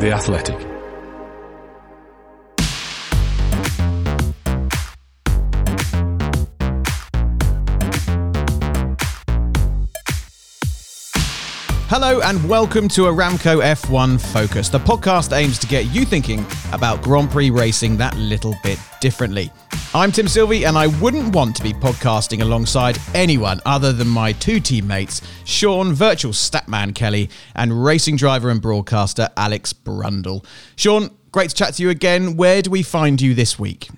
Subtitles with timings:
[0.00, 0.73] The Athletic.
[11.96, 17.00] Hello and welcome to Aramco F1 Focus, the podcast aims to get you thinking about
[17.02, 19.52] Grand Prix racing that little bit differently.
[19.94, 24.32] I'm Tim Silvey, and I wouldn't want to be podcasting alongside anyone other than my
[24.32, 30.44] two teammates, Sean Virtual Statman Kelly and racing driver and broadcaster Alex Brundle.
[30.74, 32.36] Sean, great to chat to you again.
[32.36, 33.88] Where do we find you this week?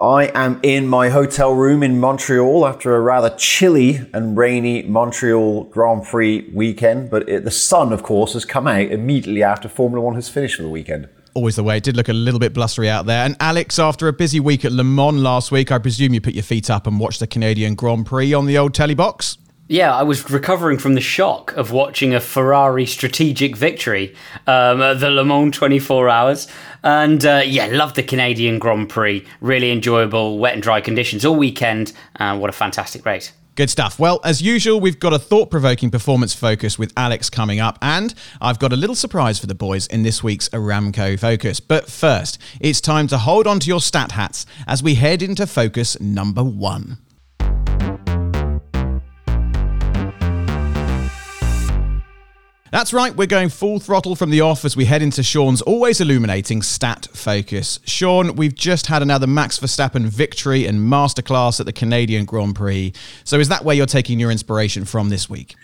[0.00, 5.64] I am in my hotel room in Montreal after a rather chilly and rainy Montreal
[5.64, 7.10] Grand Prix weekend.
[7.10, 10.56] But it, the sun, of course, has come out immediately after Formula One has finished
[10.56, 11.10] for the weekend.
[11.34, 11.76] Always the way.
[11.76, 13.26] It did look a little bit blustery out there.
[13.26, 16.32] And Alex, after a busy week at Le Mans last week, I presume you put
[16.32, 19.36] your feet up and watched the Canadian Grand Prix on the old telly box?
[19.70, 24.16] Yeah, I was recovering from the shock of watching a Ferrari strategic victory
[24.48, 26.48] um, at the Le Mans 24 Hours.
[26.82, 29.24] And uh, yeah, loved the Canadian Grand Prix.
[29.40, 31.92] Really enjoyable, wet and dry conditions all weekend.
[32.16, 33.30] Uh, what a fantastic race.
[33.54, 33.96] Good stuff.
[33.96, 38.12] Well, as usual, we've got a thought provoking performance focus with Alex coming up, and
[38.40, 41.60] I've got a little surprise for the boys in this week's Aramco Focus.
[41.60, 45.46] But first, it's time to hold on to your stat hats as we head into
[45.46, 46.98] focus number one.
[52.70, 56.00] That's right, we're going full throttle from the off as we head into Sean's always
[56.00, 57.80] illuminating stat focus.
[57.84, 62.92] Sean, we've just had another Max Verstappen victory and masterclass at the Canadian Grand Prix.
[63.24, 65.56] So is that where you're taking your inspiration from this week?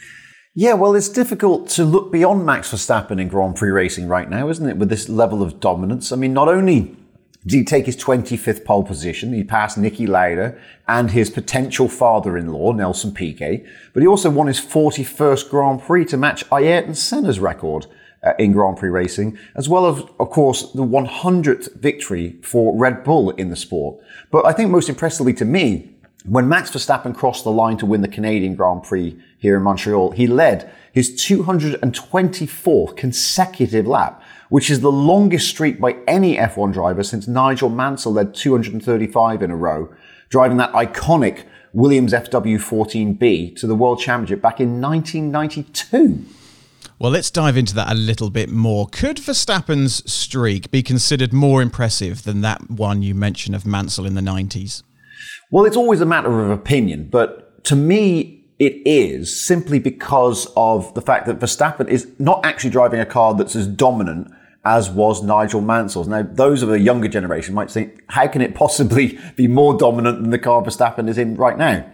[0.53, 4.49] Yeah, well, it's difficult to look beyond Max Verstappen in Grand Prix racing right now,
[4.49, 4.77] isn't it?
[4.77, 6.11] With this level of dominance.
[6.11, 6.97] I mean, not only
[7.47, 9.33] did he take his 25th pole position?
[9.33, 10.59] He passed Niki Lauda
[10.89, 13.65] and his potential father-in-law, Nelson Piquet.
[13.93, 17.87] But he also won his 41st Grand Prix to match Ayrton Senna's record
[18.25, 23.05] uh, in Grand Prix racing, as well as, of course, the 100th victory for Red
[23.05, 24.03] Bull in the sport.
[24.33, 25.93] But I think most impressively to me,
[26.25, 30.11] when Max Verstappen crossed the line to win the Canadian Grand Prix here in Montreal,
[30.11, 37.03] he led his 224th consecutive lap which is the longest streak by any F1 driver
[37.03, 39.93] since Nigel Mansell led 235 in a row,
[40.29, 46.25] driving that iconic Williams FW14B to the World Championship back in 1992.
[46.99, 48.87] Well, let's dive into that a little bit more.
[48.91, 54.15] Could Verstappen's streak be considered more impressive than that one you mentioned of Mansell in
[54.15, 54.83] the 90s?
[55.51, 60.93] Well, it's always a matter of opinion, but to me, it is simply because of
[60.95, 64.33] the fact that Verstappen is not actually driving a car that's as dominant
[64.65, 66.09] as was Nigel Mansell's.
[66.09, 70.23] Now, those of a younger generation might think, how can it possibly be more dominant
[70.23, 71.89] than the car Verstappen is in right now?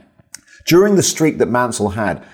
[0.64, 2.24] During the streak that Mansell had,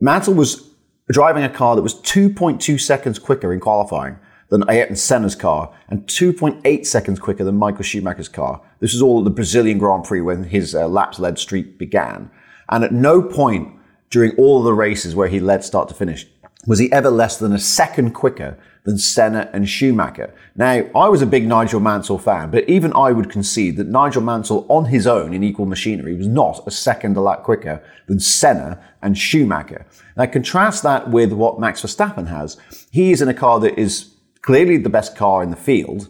[0.00, 0.70] Mansell was
[1.10, 6.06] driving a car that was 2.2 seconds quicker in qualifying than Ayrton Senna's car and
[6.06, 8.62] 2.8 seconds quicker than Michael Schumacher's car.
[8.80, 12.30] This was all at the Brazilian Grand Prix when his uh, laps led streak began.
[12.68, 13.72] And at no point
[14.10, 16.26] during all of the races where he led start to finish
[16.66, 20.32] was he ever less than a second quicker than Senna and Schumacher.
[20.54, 24.22] Now, I was a big Nigel Mansell fan, but even I would concede that Nigel
[24.22, 28.20] Mansell on his own in equal machinery was not a second a lap quicker than
[28.20, 29.86] Senna and Schumacher.
[30.16, 32.56] Now, contrast that with what Max Verstappen has.
[32.90, 36.08] He is in a car that is clearly the best car in the field,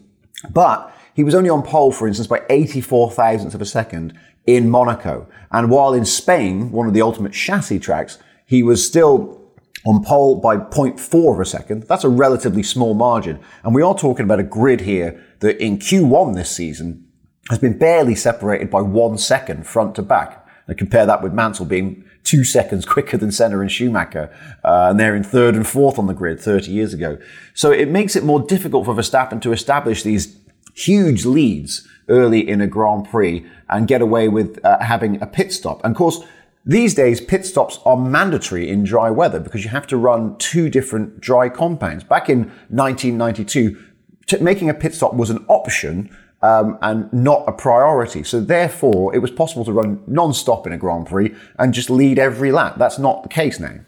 [0.51, 4.71] but he was only on pole, for instance, by 84 thousandths of a second in
[4.71, 5.29] Monaco.
[5.51, 9.41] And while in Spain, one of the ultimate chassis tracks, he was still
[9.85, 11.85] on pole by 0.4 of a second.
[11.85, 13.39] That's a relatively small margin.
[13.63, 17.07] And we are talking about a grid here that in Q1 this season
[17.49, 20.45] has been barely separated by one second front to back.
[20.67, 24.99] And compare that with Mansell being two seconds quicker than Senna and Schumacher, uh, and
[24.99, 27.19] they're in third and fourth on the grid 30 years ago.
[27.55, 30.37] So it makes it more difficult for Verstappen to establish these
[30.77, 35.53] huge leads early in a Grand Prix and get away with uh, having a pit
[35.53, 35.83] stop.
[35.85, 36.21] And of course,
[36.65, 40.69] these days, pit stops are mandatory in dry weather because you have to run two
[40.69, 42.05] different dry compounds.
[42.05, 43.85] Back in 1992,
[44.27, 48.25] t- making a pit stop was an option um, and not a priority.
[48.25, 52.19] So therefore, it was possible to run non-stop in a Grand Prix and just lead
[52.19, 52.75] every lap.
[52.79, 53.81] That's not the case now.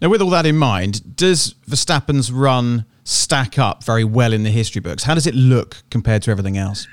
[0.00, 4.50] Now, with all that in mind, does Verstappen's run stack up very well in the
[4.50, 5.04] history books?
[5.04, 6.86] How does it look compared to everything else?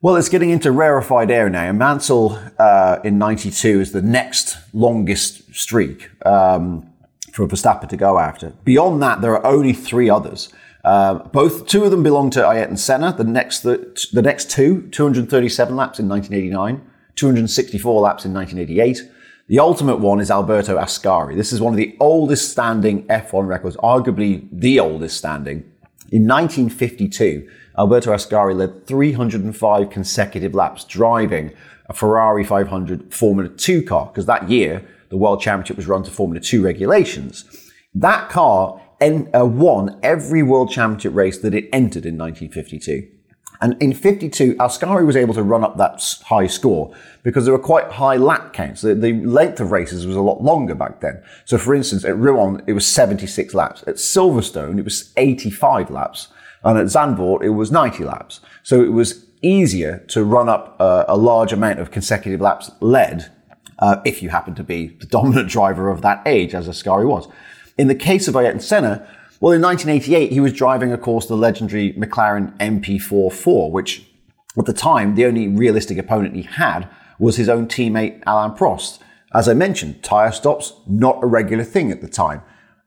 [0.00, 1.70] Well, it's getting into rarefied air now.
[1.70, 6.90] Mansell uh, in 92 is the next longest streak um,
[7.32, 8.50] for Verstappen to go after.
[8.64, 10.52] Beyond that, there are only three others.
[10.84, 13.14] Uh, both two of them belong to Ayrton Senna.
[13.16, 16.84] The next, the, the next two, 237 laps in 1989,
[17.14, 19.08] 264 laps in 1988.
[19.52, 21.36] The ultimate one is Alberto Ascari.
[21.36, 25.70] This is one of the oldest standing F1 records, arguably the oldest standing
[26.10, 27.46] In 1952,
[27.76, 31.52] Alberto Ascari led 305 consecutive laps driving
[31.90, 36.10] a Ferrari 500 Formula 2 car, because that year the World Championship was run to
[36.10, 37.44] Formula 2 regulations.
[37.94, 43.06] That car uh, won every World Championship race that it entered in 1952.
[43.62, 46.92] And in 52, Ascari was able to run up that high score
[47.22, 48.80] because there were quite high lap counts.
[48.80, 51.22] The, the, length of races was a lot longer back then.
[51.44, 53.82] So for instance, at Rouen, it was 76 laps.
[53.86, 56.28] At Silverstone, it was 85 laps.
[56.64, 58.40] And at Zandvoort, it was 90 laps.
[58.64, 63.30] So it was easier to run up uh, a large amount of consecutive laps led
[63.78, 67.28] uh, if you happen to be the dominant driver of that age, as Ascari was.
[67.78, 69.06] In the case of Ayrton Senna,
[69.42, 74.08] well, in 1988, he was driving, of course, the legendary McLaren MP4/4, which
[74.56, 79.00] at the time, the only realistic opponent he had was his own teammate Alain Prost.
[79.34, 82.42] As I mentioned, tyre stops, not a regular thing at the time.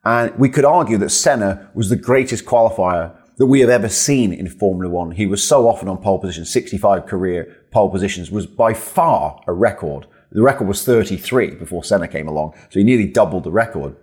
[0.06, 4.32] And we could argue that Senna was the greatest qualifier that we have ever seen
[4.32, 5.12] in Formula One.
[5.12, 9.52] He was so often on pole position, 65 career pole positions was by far a
[9.52, 10.08] record.
[10.32, 13.98] The record was 33 before Senna came along, so he nearly doubled the record.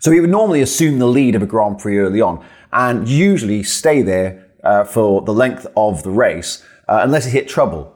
[0.00, 3.62] So he would normally assume the lead of a Grand Prix early on and usually
[3.62, 7.94] stay there uh, for the length of the race uh, unless he hit trouble.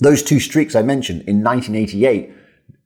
[0.00, 2.32] Those two streaks I mentioned in 1988,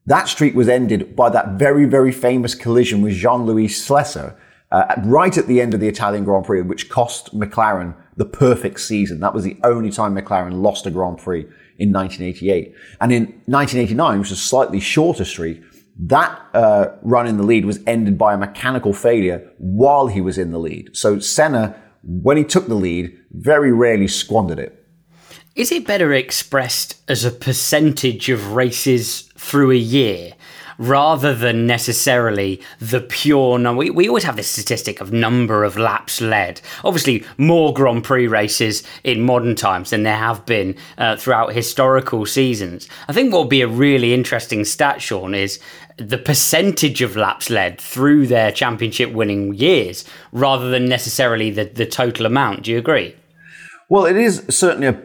[0.07, 4.35] that streak was ended by that very, very famous collision with Jean-Louis Schlesser
[4.71, 8.81] uh, right at the end of the Italian Grand Prix, which cost McLaren the perfect
[8.81, 9.21] season.
[9.21, 11.47] That was the only time McLaren lost a Grand Prix
[11.79, 12.75] in 1988.
[13.01, 15.63] And in 1989, which was a slightly shorter streak,
[15.99, 20.39] that uh, run in the lead was ended by a mechanical failure while he was
[20.39, 20.97] in the lead.
[20.97, 24.87] So Senna, when he took the lead, very rarely squandered it.
[25.57, 30.35] Is it better expressed as a percentage of races through a year?
[30.79, 33.79] Rather than necessarily the pure number.
[33.79, 36.61] We, we always have this statistic of number of laps led.
[36.85, 42.25] Obviously, more Grand Prix races in modern times than there have been uh, throughout historical
[42.25, 42.89] seasons.
[43.09, 45.59] I think what would be a really interesting stat, Sean, is
[45.97, 51.87] the percentage of laps led through their championship winning years rather than necessarily the, the
[51.87, 52.63] total amount.
[52.63, 53.17] Do you agree?
[53.89, 55.03] Well, it is certainly a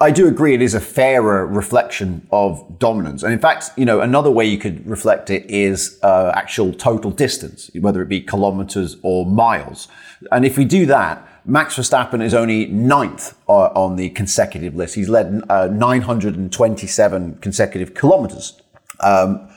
[0.00, 3.24] I do agree it is a fairer reflection of dominance.
[3.24, 7.10] And in fact, you know, another way you could reflect it is uh, actual total
[7.10, 9.88] distance, whether it be kilometers or miles.
[10.30, 14.94] And if we do that, Max Verstappen is only ninth uh, on the consecutive list.
[14.94, 18.60] He's led uh, 927 consecutive kilometers.
[19.00, 19.48] Um,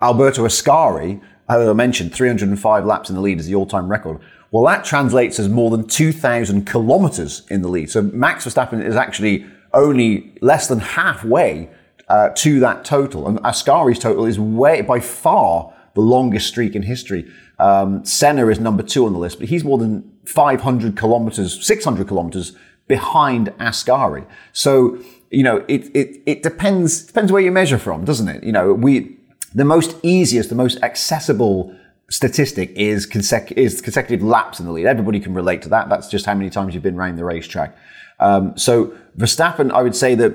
[0.00, 1.20] Alberto Ascari,
[1.50, 4.20] as I mentioned, 305 laps in the lead is the all-time record.
[4.50, 7.90] Well, that translates as more than 2,000 kilometers in the lead.
[7.90, 11.70] So Max Verstappen is actually only less than halfway
[12.08, 13.28] uh, to that total.
[13.28, 17.30] And Ascari's total is way, by far, the longest streak in history.
[17.58, 22.08] Um, Senna is number two on the list, but he's more than 500 kilometers, 600
[22.08, 22.56] kilometers
[22.88, 24.26] behind Ascari.
[24.52, 24.98] So,
[25.30, 28.42] you know, it, it, it depends, depends where you measure from, doesn't it?
[28.42, 29.16] You know, we,
[29.54, 31.76] the most easiest, the most accessible
[32.10, 34.86] statistic is, is consecutive laps in the lead.
[34.86, 35.88] Everybody can relate to that.
[35.88, 37.76] That's just how many times you've been around the racetrack.
[38.18, 40.32] Um, so Verstappen, I would say that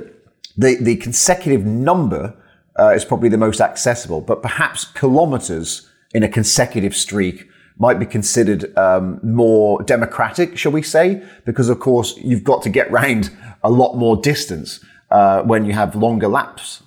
[0.57, 2.36] the, the consecutive number
[2.80, 7.48] uh, is probably the most accessible, but perhaps kilometers in a consecutive streak
[7.78, 11.21] might be considered um, more democratic, shall we say?
[11.44, 13.31] Because of course you've got to get round
[13.64, 14.80] a lot more distance
[15.11, 16.81] uh, when you have longer laps.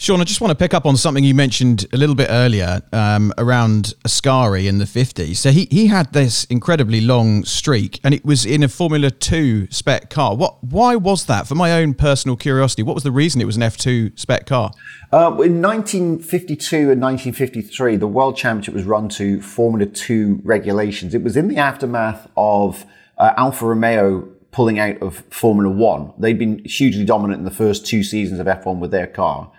[0.00, 2.82] Sean, I just want to pick up on something you mentioned a little bit earlier
[2.92, 5.34] um, around Ascari in the 50s.
[5.34, 9.66] So he, he had this incredibly long streak and it was in a Formula 2
[9.72, 10.36] spec car.
[10.36, 10.62] What?
[10.62, 11.48] Why was that?
[11.48, 14.70] For my own personal curiosity, what was the reason it was an F2 spec car?
[15.12, 21.12] Uh, in 1952 and 1953, the World Championship was run to Formula 2 regulations.
[21.12, 22.86] It was in the aftermath of
[23.18, 26.12] uh, Alfa Romeo pulling out of Formula One.
[26.18, 29.50] They'd been hugely dominant in the first two seasons of F1 with their car.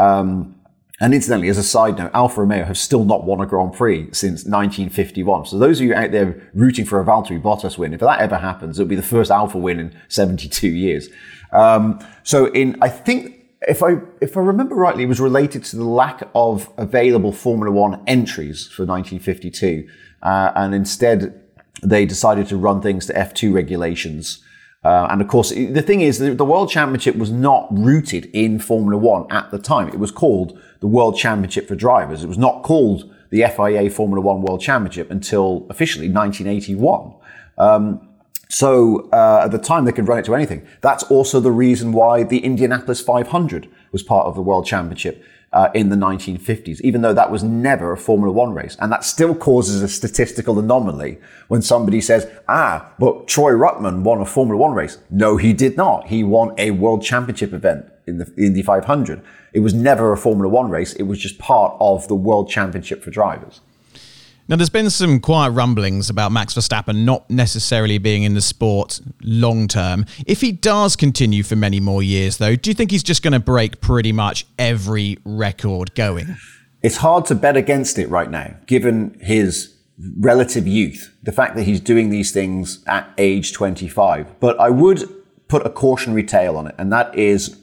[0.00, 0.54] Um,
[1.02, 4.10] and incidentally, as a side note, Alfa Romeo have still not won a Grand Prix
[4.12, 5.46] since 1951.
[5.46, 8.36] So those of you out there rooting for a Valtteri Bottas win, if that ever
[8.36, 11.08] happens, it'll be the first Alfa win in 72 years.
[11.52, 15.76] Um, so in, I think, if I, if I remember rightly, it was related to
[15.76, 19.88] the lack of available Formula One entries for 1952.
[20.22, 21.42] Uh, and instead,
[21.82, 24.44] they decided to run things to F2 regulations.
[24.82, 28.58] Uh, and of course, the thing is, the, the, World Championship was not rooted in
[28.58, 29.88] Formula One at the time.
[29.88, 32.24] It was called the World Championship for Drivers.
[32.24, 37.14] It was not called the FIA Formula One World Championship until officially 1981.
[37.58, 38.08] Um,
[38.48, 40.66] so uh, at the time, they could run it to anything.
[40.80, 45.68] That's also the reason why the Indianapolis 500 was part of the World Championship uh,
[45.74, 48.76] in the 1950s, even though that was never a Formula One race.
[48.80, 54.20] And that still causes a statistical anomaly when somebody says, ah, but Troy Ruttman won
[54.20, 54.98] a Formula One race.
[55.10, 56.06] No, he did not.
[56.06, 59.22] He won a World Championship event in the Indy 500.
[59.52, 60.92] It was never a Formula One race.
[60.92, 63.60] It was just part of the World Championship for drivers.
[64.50, 69.00] Now, there's been some quiet rumblings about Max Verstappen not necessarily being in the sport
[69.22, 70.06] long term.
[70.26, 73.32] If he does continue for many more years, though, do you think he's just going
[73.32, 76.34] to break pretty much every record going?
[76.82, 79.76] It's hard to bet against it right now, given his
[80.18, 84.40] relative youth, the fact that he's doing these things at age 25.
[84.40, 85.08] But I would
[85.46, 87.56] put a cautionary tale on it, and that is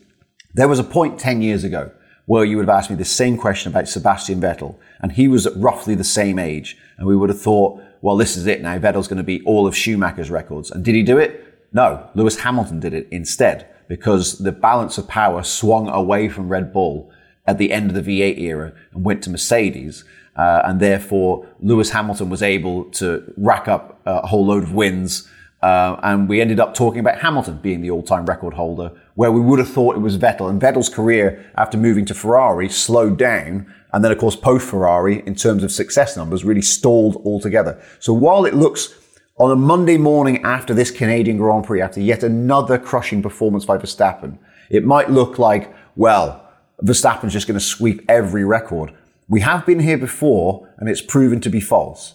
[0.54, 1.92] there was a point 10 years ago
[2.28, 5.50] where you would have asked me the same question about Sebastian Vettel, and he was
[5.56, 8.78] roughly the same age, and we would have thought, well, this is it now.
[8.78, 10.70] Vettel's going to beat all of Schumacher's records.
[10.70, 11.58] And did he do it?
[11.72, 12.10] No.
[12.16, 17.10] Lewis Hamilton did it instead, because the balance of power swung away from Red Bull
[17.46, 20.04] at the end of the V8 era and went to Mercedes.
[20.36, 25.28] Uh, and therefore, Lewis Hamilton was able to rack up a whole load of wins
[25.62, 29.40] uh, and we ended up talking about Hamilton being the all-time record holder, where we
[29.40, 30.48] would have thought it was Vettel.
[30.48, 33.66] And Vettel's career after moving to Ferrari slowed down.
[33.92, 37.82] And then, of course, post-Ferrari, in terms of success numbers, really stalled altogether.
[38.00, 38.94] So while it looks
[39.40, 43.80] on a Monday morning after this Canadian Grand Prix, after yet another crushing performance by
[43.80, 44.38] Verstappen,
[44.70, 46.48] it might look like, well,
[46.84, 48.94] Verstappen's just going to sweep every record.
[49.28, 52.14] We have been here before, and it's proven to be false.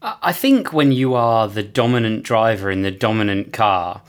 [0.00, 4.02] I think when you are the dominant driver in the dominant car,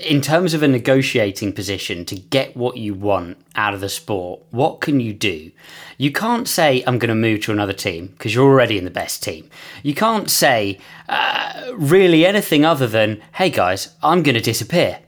[0.00, 4.40] in terms of a negotiating position to get what you want out of the sport,
[4.50, 5.50] what can you do?
[5.98, 8.90] You can't say, I'm going to move to another team because you're already in the
[8.90, 9.50] best team.
[9.82, 10.78] You can't say
[11.08, 15.00] uh, really anything other than, hey guys, I'm going to disappear.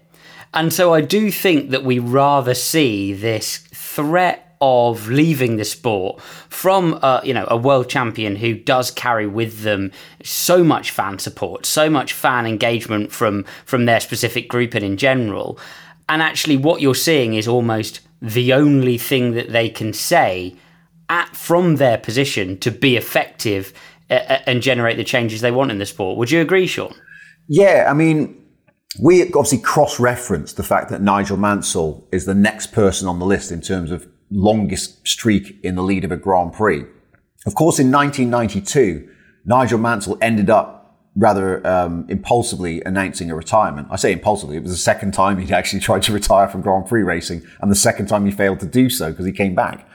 [0.52, 6.20] And so I do think that we rather see this threat of leaving the sport
[6.48, 11.18] from a, you know a world champion who does carry with them so much fan
[11.18, 15.58] support, so much fan engagement from from their specific group and in general.
[16.08, 20.56] And actually, what you're seeing is almost the only thing that they can say
[21.08, 23.72] at from their position to be effective
[24.10, 26.18] uh, uh and generate the changes they want in the sport.
[26.18, 26.94] Would you agree, Sean?
[27.48, 28.38] Yeah, I mean,
[29.00, 33.26] we obviously cross reference the fact that Nigel Mansell is the next person on the
[33.26, 36.84] list in terms of longest streak in the lead of a Grand Prix.
[37.46, 39.08] Of course, in 1992,
[39.44, 40.78] Nigel Mansell ended up
[41.16, 43.88] rather um, impulsively announcing a retirement.
[43.90, 46.86] I say impulsively, it was the second time he'd actually tried to retire from Grand
[46.86, 49.88] Prix racing and the second time he failed to do so because he came back.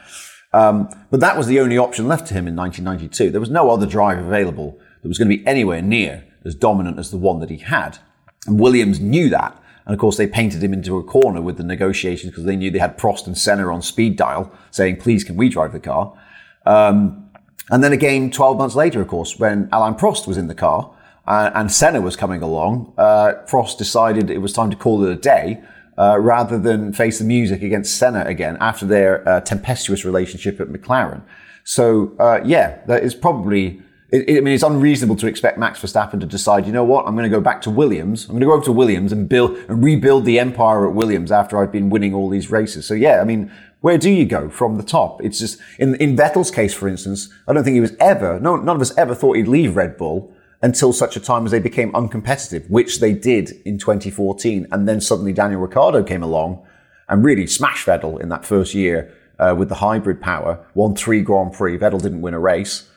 [0.52, 3.30] Um, but that was the only option left to him in 1992.
[3.30, 6.98] There was no other drive available that was going to be anywhere near as dominant
[6.98, 7.98] as the one that he had.
[8.46, 9.60] And Williams knew that.
[9.86, 12.70] And of course, they painted him into a corner with the negotiations because they knew
[12.70, 16.16] they had Prost and Senna on speed dial saying, please, can we drive the car?
[16.64, 17.30] Um,
[17.70, 20.94] and then again, 12 months later, of course, when Alain Prost was in the car
[21.26, 25.10] uh, and Senna was coming along, uh, Prost decided it was time to call it
[25.10, 25.62] a day
[25.96, 30.68] uh, rather than face the music against Senna again after their uh, tempestuous relationship at
[30.68, 31.22] McLaren.
[31.62, 33.80] So, uh, yeah, that is probably
[34.10, 37.06] it, it, I mean, it's unreasonable to expect Max Verstappen to decide, you know what,
[37.06, 38.24] I'm going to go back to Williams.
[38.24, 41.32] I'm going to go over to Williams and build and rebuild the empire at Williams
[41.32, 42.86] after I've been winning all these races.
[42.86, 45.22] So yeah, I mean, where do you go from the top?
[45.22, 48.40] It's just in in Vettel's case, for instance, I don't think he was ever.
[48.40, 50.32] No, none of us ever thought he'd leave Red Bull
[50.62, 55.00] until such a time as they became uncompetitive, which they did in 2014, and then
[55.00, 56.66] suddenly Daniel Ricciardo came along
[57.08, 60.64] and really smashed Vettel in that first year uh, with the hybrid power.
[60.74, 61.76] Won three Grand Prix.
[61.76, 62.88] Vettel didn't win a race.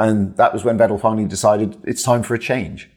[0.00, 2.88] And that was when Vettel finally decided it's time for a change.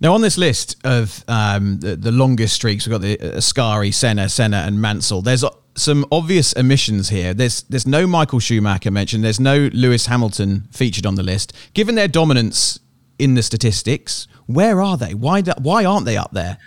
[0.00, 3.94] Now, on this list of um, the, the, longest streaks, we've got the uh, Ascari,
[3.94, 5.22] Senna, Senna, and Mansell.
[5.22, 5.44] There's
[5.76, 7.32] some obvious omissions here.
[7.32, 9.24] There's there's no Michael Schumacher mentioned.
[9.24, 11.52] There's no Lewis Hamilton featured on the list.
[11.74, 12.80] Given their dominance
[13.18, 15.14] in the statistics, where are they?
[15.14, 16.58] Why do, why aren't they up there?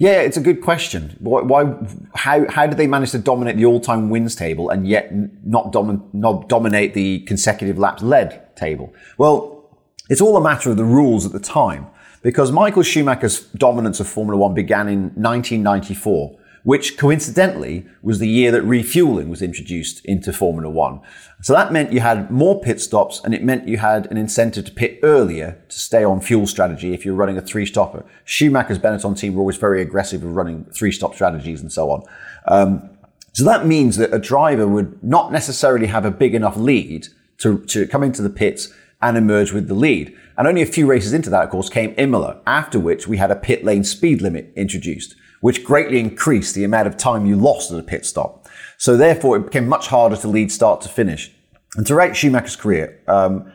[0.00, 1.14] Yeah, it's a good question.
[1.20, 1.74] Why, why
[2.14, 5.12] how, how did they manage to dominate the all-time wins table and yet
[5.44, 8.94] not, domin, not dominate the consecutive laps led table?
[9.18, 9.68] Well,
[10.08, 11.86] it's all a matter of the rules at the time
[12.22, 18.50] because Michael Schumacher's dominance of Formula One began in 1994 which coincidentally was the year
[18.50, 21.00] that refueling was introduced into Formula One.
[21.42, 24.66] So that meant you had more pit stops and it meant you had an incentive
[24.66, 28.04] to pit earlier to stay on fuel strategy if you're running a three stopper.
[28.24, 32.02] Schumacher's Benetton team were always very aggressive with running three stop strategies and so on.
[32.46, 32.90] Um,
[33.32, 37.64] so that means that a driver would not necessarily have a big enough lead to,
[37.66, 40.14] to come into the pits and emerge with the lead.
[40.36, 43.30] And only a few races into that, of course, came Imola, after which we had
[43.30, 47.70] a pit lane speed limit introduced which greatly increased the amount of time you lost
[47.72, 48.46] at a pit stop.
[48.78, 51.32] So therefore, it became much harder to lead start to finish.
[51.76, 53.52] And throughout Schumacher's career, um,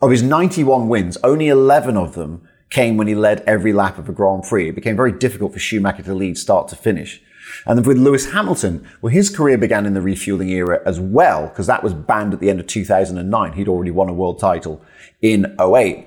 [0.00, 4.08] of his 91 wins, only 11 of them came when he led every lap of
[4.08, 4.70] a Grand Prix.
[4.70, 7.22] It became very difficult for Schumacher to lead start to finish.
[7.66, 11.48] And then with Lewis Hamilton, well, his career began in the refueling era as well,
[11.48, 13.52] because that was banned at the end of 2009.
[13.52, 14.82] He'd already won a world title
[15.20, 16.06] in 08.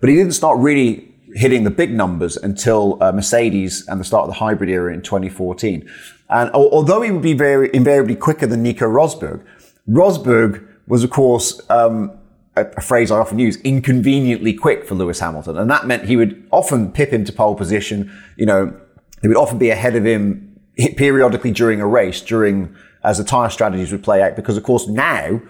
[0.00, 4.24] But he didn't start really hitting the big numbers until uh, Mercedes and the start
[4.24, 5.88] of the hybrid era in 2014.
[6.28, 9.44] And although he would be very invariably quicker than Nico Rosberg,
[9.88, 12.10] Rosberg was, of course, um,
[12.56, 15.58] a, a, phrase I often use, inconveniently quick for Lewis Hamilton.
[15.58, 18.10] And that meant he would often pip him to pole position.
[18.36, 18.80] You know,
[19.20, 20.58] he would often be ahead of him
[20.96, 22.74] periodically during a race, during
[23.04, 25.40] as the tire strategies would play out, because of course now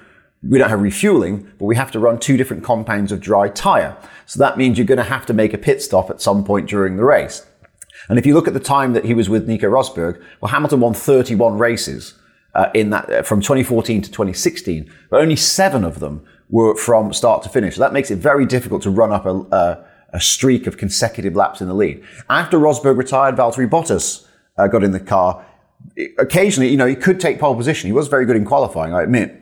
[0.48, 3.96] we don't have refueling, but we have to run two different compounds of dry tire.
[4.26, 6.68] So that means you're going to have to make a pit stop at some point
[6.68, 7.46] during the race.
[8.08, 10.80] And if you look at the time that he was with Nico Rosberg, well, Hamilton
[10.80, 12.14] won 31 races
[12.54, 17.12] uh, in that uh, from 2014 to 2016, but only seven of them were from
[17.12, 17.76] start to finish.
[17.76, 21.34] So that makes it very difficult to run up a, a, a streak of consecutive
[21.34, 22.04] laps in the lead.
[22.28, 24.26] After Rosberg retired, Valtteri Bottas
[24.58, 25.44] uh, got in the car.
[26.18, 27.88] Occasionally, you know, he could take pole position.
[27.88, 29.41] He was very good in qualifying, I admit.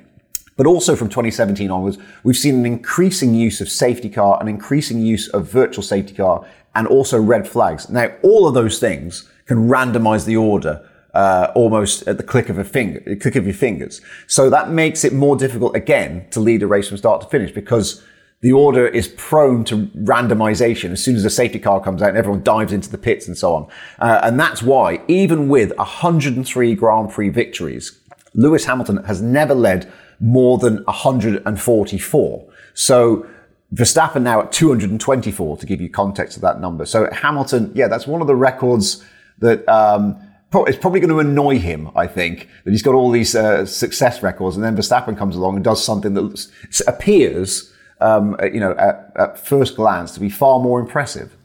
[0.60, 5.00] But also from 2017 onwards, we've seen an increasing use of safety car, an increasing
[5.00, 7.88] use of virtual safety car, and also red flags.
[7.88, 12.58] Now, all of those things can randomize the order uh, almost at the click of
[12.58, 14.02] a finger, click of your fingers.
[14.26, 17.52] So that makes it more difficult again to lead a race from start to finish
[17.52, 18.04] because
[18.42, 22.18] the order is prone to randomization as soon as a safety car comes out and
[22.18, 23.66] everyone dives into the pits and so on.
[23.98, 27.98] Uh, and that's why, even with 103 Grand Prix victories,
[28.34, 29.90] Lewis Hamilton has never led
[30.20, 32.52] more than 144.
[32.74, 33.26] So
[33.74, 36.84] Verstappen now at 224 to give you context of that number.
[36.84, 39.04] So Hamilton, yeah, that's one of the records
[39.38, 40.20] that um,
[40.52, 41.90] it's probably going to annoy him.
[41.96, 45.56] I think that he's got all these uh, success records, and then Verstappen comes along
[45.56, 46.48] and does something that
[46.86, 51.36] appears um, you know, at, at first glance to be far more impressive.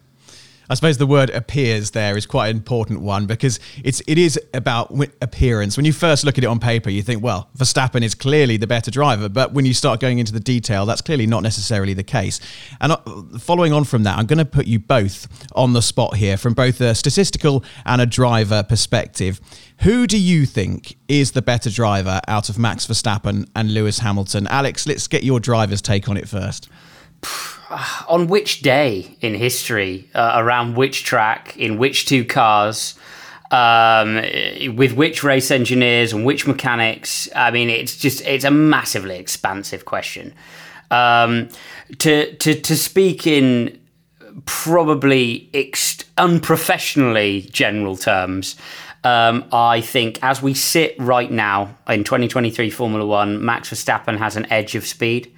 [0.69, 4.39] I suppose the word appears there is quite an important one because it's it is
[4.53, 4.91] about
[5.21, 5.77] appearance.
[5.77, 8.67] When you first look at it on paper, you think, well, Verstappen is clearly the
[8.67, 12.03] better driver, but when you start going into the detail, that's clearly not necessarily the
[12.03, 12.39] case.
[12.81, 12.97] And uh,
[13.39, 16.53] following on from that, I'm going to put you both on the spot here from
[16.53, 19.39] both a statistical and a driver perspective.
[19.81, 24.47] Who do you think is the better driver out of Max Verstappen and Lewis Hamilton?
[24.47, 26.69] Alex, let's get your driver's take on it first.
[28.07, 32.97] on which day in history, uh, around which track, in which two cars,
[33.51, 34.15] um,
[34.75, 37.29] with which race engineers and which mechanics?
[37.35, 40.33] I mean, it's just it's a massively expansive question.
[40.91, 41.49] Um,
[41.99, 43.79] to to to speak in
[44.45, 48.55] probably ex- unprofessionally general terms.
[49.03, 54.35] Um, I think as we sit right now in 2023 Formula One, Max Verstappen has
[54.35, 55.31] an edge of speed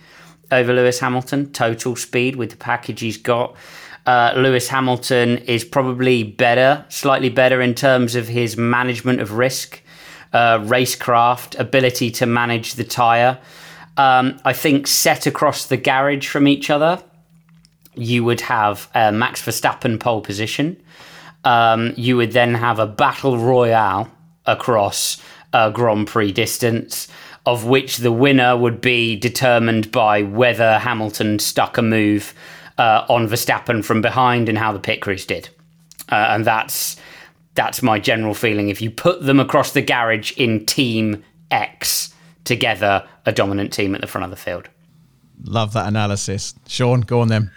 [0.52, 3.56] over Lewis Hamilton, total speed with the package he's got.
[4.06, 9.82] Uh, Lewis Hamilton is probably better, slightly better in terms of his management of risk,
[10.32, 13.38] uh, racecraft, ability to manage the tyre.
[13.98, 17.04] Um, I think set across the garage from each other,
[17.96, 20.82] you would have uh, Max Verstappen pole position.
[21.44, 24.10] Um, you would then have a battle royale
[24.46, 25.22] across
[25.74, 27.08] Grand Prix distance
[27.48, 32.34] of which the winner would be determined by whether Hamilton stuck a move
[32.78, 35.48] uh, on Verstappen from behind and how the pit crews did.
[36.12, 36.98] Uh, and that's
[37.56, 38.68] that's my general feeling.
[38.68, 44.02] If you put them across the garage in Team X together, a dominant team at
[44.02, 44.68] the front of the field.
[45.44, 46.54] Love that analysis.
[46.68, 47.50] Sean, go on then.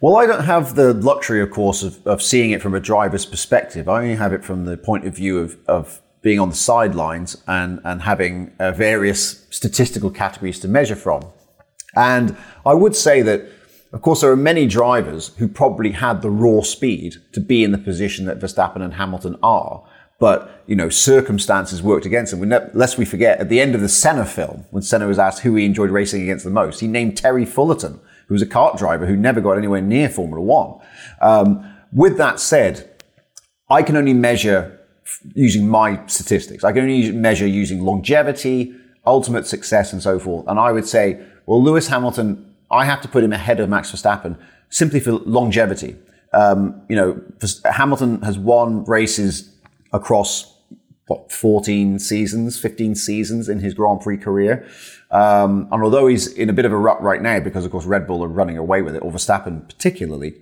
[0.00, 3.24] Well, I don't have the luxury, of course, of, of seeing it from a driver's
[3.24, 3.88] perspective.
[3.88, 7.40] I only have it from the point of view of, of being on the sidelines
[7.46, 11.22] and, and having uh, various statistical categories to measure from.
[11.94, 12.36] And
[12.66, 13.46] I would say that,
[13.92, 17.70] of course, there are many drivers who probably had the raw speed to be in
[17.70, 19.84] the position that Verstappen and Hamilton are.
[20.18, 22.50] But, you know, circumstances worked against them.
[22.74, 25.54] lest we forget, at the end of the Senna film, when Senna was asked who
[25.54, 29.06] he enjoyed racing against the most, he named Terry Fullerton, who was a kart driver
[29.06, 30.80] who never got anywhere near Formula One.
[31.20, 32.90] Um, with that said,
[33.70, 34.75] I can only measure
[35.34, 36.64] using my statistics.
[36.64, 38.74] I can only measure using longevity,
[39.06, 40.46] ultimate success, and so forth.
[40.48, 43.92] And I would say, well, Lewis Hamilton, I have to put him ahead of Max
[43.92, 44.38] Verstappen
[44.68, 45.96] simply for longevity.
[46.32, 47.22] Um, you know,
[47.64, 49.54] Hamilton has won races
[49.92, 50.52] across
[51.06, 54.66] what 14 seasons, 15 seasons in his Grand Prix career.
[55.10, 57.84] Um, and although he's in a bit of a rut right now, because of course
[57.84, 60.34] Red Bull are running away with it, or Verstappen particularly,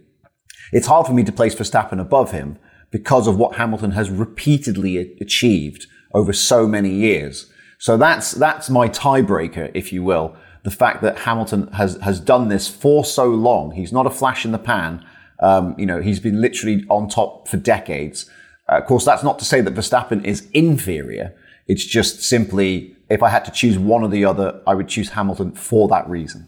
[0.73, 2.59] it's hard for me to place Verstappen above him
[2.95, 7.51] because of what Hamilton has repeatedly achieved over so many years.
[7.77, 10.37] So that's, that's my tiebreaker, if you will.
[10.63, 13.73] The fact that Hamilton has, has done this for so long.
[13.73, 15.05] He's not a flash in the pan.
[15.41, 18.31] Um, you know, he's been literally on top for decades.
[18.69, 21.35] Uh, of course, that's not to say that Verstappen is inferior.
[21.67, 25.11] It's just simply, if I had to choose one or the other, I would choose
[25.11, 26.47] Hamilton for that reason.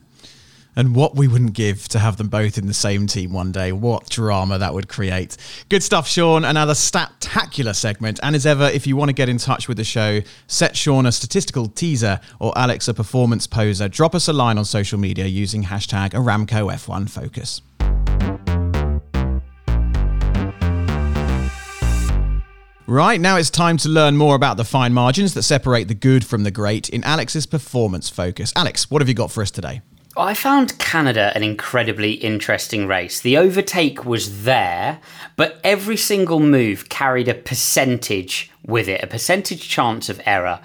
[0.79, 3.73] And what we wouldn't give to have them both in the same team one day.
[3.73, 5.39] What drama that would create.
[5.71, 6.45] Good stuff, Sean.
[6.45, 8.21] Another spectacular segment.
[8.23, 11.07] And as ever, if you want to get in touch with the show, set Sean
[11.07, 13.89] a statistical teaser or Alex a performance poser.
[13.89, 17.63] Drop us a line on social media using hashtag Aramco F1 Focus.
[22.89, 26.25] Right, now it's time to learn more about the fine margins that separate the good
[26.25, 28.53] from the great in Alex's performance focus.
[28.55, 29.81] Alex, what have you got for us today?
[30.19, 33.21] I found Canada an incredibly interesting race.
[33.21, 34.99] The overtake was there,
[35.37, 40.61] but every single move carried a percentage with it, a percentage chance of error.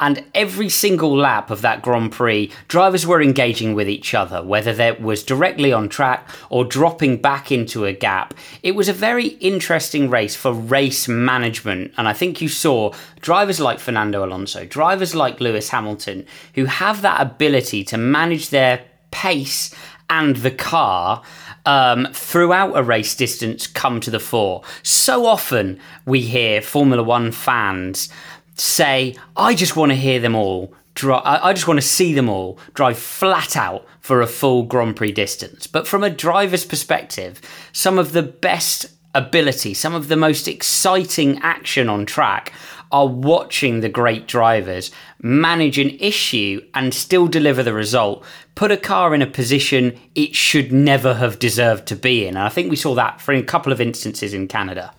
[0.00, 4.74] And every single lap of that Grand Prix, drivers were engaging with each other, whether
[4.74, 8.34] that was directly on track or dropping back into a gap.
[8.62, 11.92] It was a very interesting race for race management.
[11.96, 17.00] And I think you saw drivers like Fernando Alonso, drivers like Lewis Hamilton, who have
[17.02, 18.84] that ability to manage their
[19.16, 19.74] pace
[20.10, 21.22] and the car
[21.64, 24.62] um, throughout a race distance come to the fore.
[24.82, 28.10] So often we hear Formula One fans
[28.56, 30.74] say, I just want to hear them all.
[31.02, 35.12] I just want to see them all drive flat out for a full Grand Prix
[35.12, 35.66] distance.
[35.66, 37.40] But from a driver's perspective,
[37.72, 42.52] some of the best ability, some of the most exciting action on track
[42.92, 48.76] are watching the great drivers manage an issue and still deliver the result, put a
[48.76, 52.36] car in a position it should never have deserved to be in.
[52.36, 54.92] And I think we saw that for a couple of instances in Canada.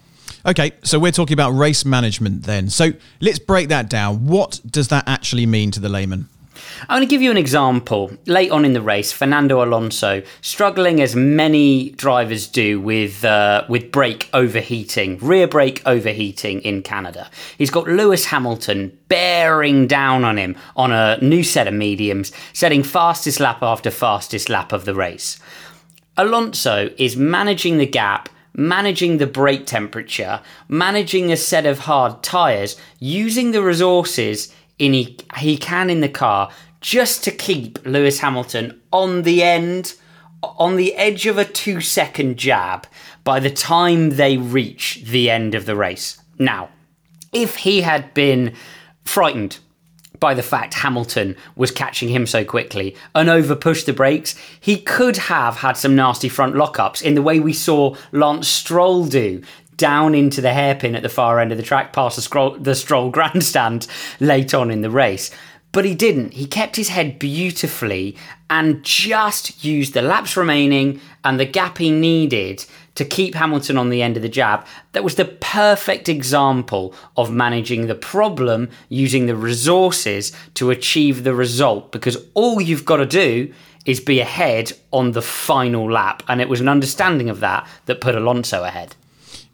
[0.46, 2.70] Okay, so we're talking about race management then.
[2.70, 4.28] So let's break that down.
[4.28, 6.30] What does that actually mean to the layman?
[6.82, 8.12] I'm going to give you an example.
[8.26, 13.92] Late on in the race, Fernando Alonso struggling as many drivers do with uh, with
[13.92, 17.30] brake overheating, rear brake overheating in Canada.
[17.58, 22.84] He's got Lewis Hamilton bearing down on him on a new set of mediums, setting
[22.84, 25.40] fastest lap after fastest lap of the race.
[26.16, 32.76] Alonso is managing the gap managing the brake temperature, managing a set of hard tyres,
[33.00, 36.52] using the resources in he, he can in the car
[36.88, 39.94] just to keep Lewis Hamilton on the end,
[40.42, 42.88] on the edge of a two second jab
[43.26, 46.18] by the time they reach the end of the race.
[46.40, 46.70] Now,
[47.34, 48.54] if he had been
[49.04, 49.58] frightened
[50.22, 54.78] by the fact Hamilton was catching him so quickly and over pushed the brakes, he
[54.78, 59.44] could have had some nasty front lockups in the way we saw Lance Stroll do
[59.76, 62.76] down into the hairpin at the far end of the track past the, scroll, the
[62.76, 63.88] Stroll grandstand
[64.22, 65.32] late on in the race.
[65.78, 66.34] But he didn't.
[66.34, 68.18] He kept his head beautifully
[68.50, 73.92] and just used the laps remaining and the gap he needed to keep Hamilton on
[73.92, 74.66] the end of the jab.
[74.94, 81.36] That was the perfect example of managing the problem using the resources to achieve the
[81.36, 83.54] result because all you've got to do
[83.86, 86.24] is be ahead on the final lap.
[86.28, 88.96] And it was an understanding of that that put Alonso ahead.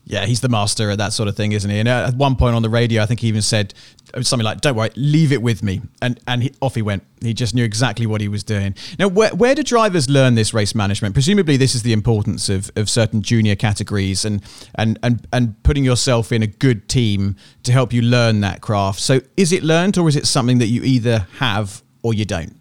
[0.05, 1.79] Yeah, he's the master at that sort of thing, isn't he?
[1.79, 3.73] And at one point on the radio, I think he even said
[4.13, 7.03] uh, something like, "Don't worry, leave it with me," and and he, off he went.
[7.21, 8.75] He just knew exactly what he was doing.
[8.99, 11.13] Now, where where do drivers learn this race management?
[11.15, 14.43] Presumably, this is the importance of, of certain junior categories and
[14.75, 18.99] and and and putting yourself in a good team to help you learn that craft.
[18.99, 22.59] So, is it learned, or is it something that you either have or you don't?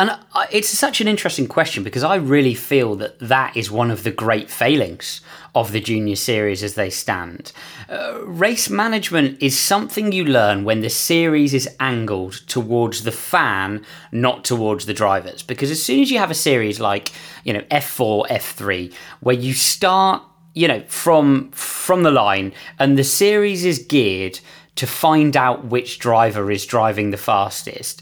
[0.00, 0.18] And
[0.50, 4.10] it's such an interesting question because I really feel that that is one of the
[4.10, 5.20] great failings
[5.54, 7.52] of the junior series as they stand.
[7.86, 13.84] Uh, race management is something you learn when the series is angled towards the fan,
[14.10, 15.42] not towards the drivers.
[15.42, 17.12] Because as soon as you have a series like,
[17.44, 20.22] you know, F4, F3, where you start,
[20.54, 24.40] you know, from from the line and the series is geared
[24.76, 28.00] to find out which driver is driving the fastest.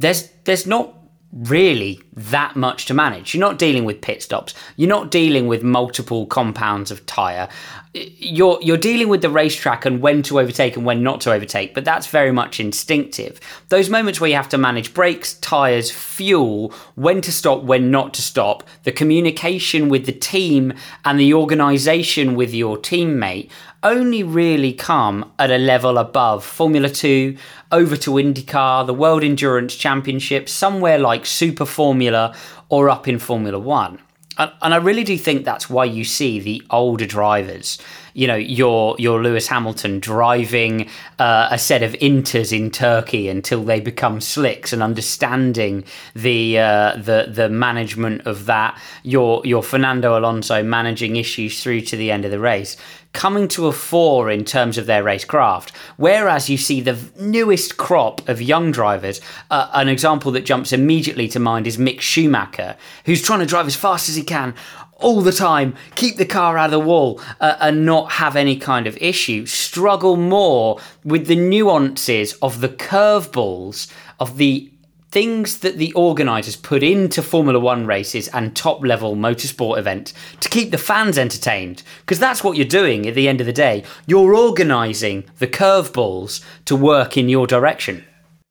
[0.00, 3.34] There's there's not really that much to manage.
[3.34, 4.54] You're not dealing with pit stops.
[4.76, 7.48] You're not dealing with multiple compounds of tire.
[7.92, 11.74] You're you're dealing with the racetrack and when to overtake and when not to overtake,
[11.74, 13.40] but that's very much instinctive.
[13.68, 18.14] Those moments where you have to manage brakes, tires, fuel, when to stop, when not
[18.14, 20.72] to stop, the communication with the team
[21.04, 23.50] and the organization with your teammate
[23.82, 27.36] only really come at a level above Formula 2,
[27.72, 32.34] over to IndyCar, the World Endurance Championship, somewhere like Super Formula
[32.68, 33.98] or up in Formula 1.
[34.38, 37.78] And, I really do think that's why you see the older drivers,
[38.16, 43.62] you know your your Lewis Hamilton driving uh, a set of inters in Turkey until
[43.62, 48.80] they become slicks and understanding the uh, the the management of that.
[49.02, 52.76] Your your Fernando Alonso managing issues through to the end of the race
[53.16, 55.70] coming to a fore in terms of their racecraft.
[55.96, 61.26] Whereas you see the newest crop of young drivers, uh, an example that jumps immediately
[61.28, 62.76] to mind is Mick Schumacher,
[63.06, 64.54] who's trying to drive as fast as he can
[64.96, 68.56] all the time, keep the car out of the wall, uh, and not have any
[68.56, 69.46] kind of issue.
[69.46, 74.70] Struggle more with the nuances of the curveballs of the
[75.10, 80.48] things that the organisers put into Formula One races and top level motorsport events to
[80.48, 81.82] keep the fans entertained.
[82.00, 83.84] Because that's what you're doing at the end of the day.
[84.06, 88.04] You're organising the curveballs to work in your direction.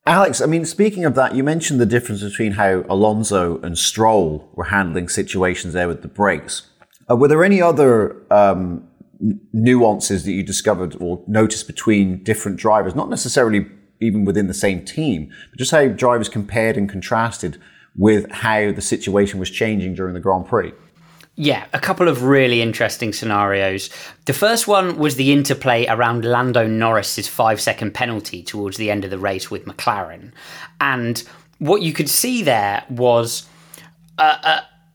[0.08, 4.48] Alex, I mean, speaking of that, you mentioned the difference between how Alonso and Stroll
[4.54, 6.70] were handling situations there with the brakes.
[7.10, 8.88] Uh, were there any other um,
[9.52, 12.94] nuances that you discovered or noticed between different drivers?
[12.94, 13.66] Not necessarily
[14.00, 17.60] even within the same team, but just how drivers compared and contrasted
[17.96, 20.72] with how the situation was changing during the Grand Prix.
[21.38, 23.90] Yeah, a couple of really interesting scenarios.
[24.24, 29.04] The first one was the interplay around Lando Norris's five second penalty towards the end
[29.04, 30.32] of the race with McLaren.
[30.80, 31.22] And
[31.60, 33.48] what you could see there was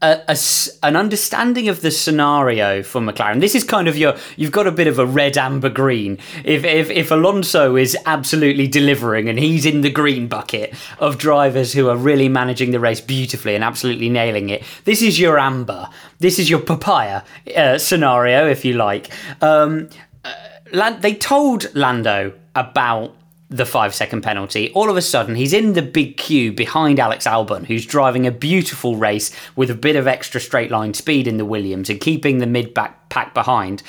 [0.02, 0.38] a, a,
[0.82, 3.40] an understanding of the scenario for McLaren.
[3.40, 6.18] This is kind of your you've got a bit of a red amber green.
[6.44, 11.72] If if if Alonso is absolutely delivering and he's in the green bucket of drivers
[11.72, 15.88] who are really managing the race beautifully and absolutely nailing it, this is your amber.
[16.18, 17.22] This is your papaya
[17.56, 19.10] uh, scenario, if you like.
[19.42, 19.88] Um,
[20.24, 23.14] uh, they told Lando about
[23.50, 24.70] the five second penalty.
[24.72, 28.30] All of a sudden, he's in the big queue behind Alex Albon, who's driving a
[28.30, 32.38] beautiful race with a bit of extra straight line speed in the Williams and keeping
[32.38, 33.82] the mid back pack behind.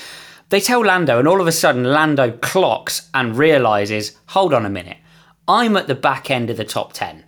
[0.50, 4.70] They tell Lando, and all of a sudden, Lando clocks and realizes hold on a
[4.70, 4.98] minute,
[5.48, 7.24] I'm at the back end of the top 10.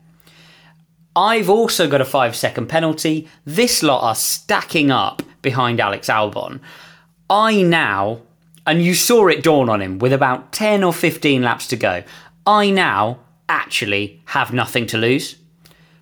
[1.15, 3.29] I've also got a five second penalty.
[3.45, 6.59] This lot are stacking up behind Alex Albon.
[7.29, 8.21] I now
[8.65, 12.03] and you saw it dawn on him with about 10 or 15 laps to go.
[12.45, 15.35] I now actually have nothing to lose,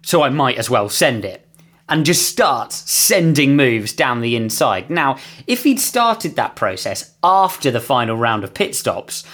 [0.01, 1.47] so I might as well send it.
[1.89, 4.89] And just start sending moves down the inside.
[4.89, 9.25] Now, if he'd started that process after the final round of pit stops,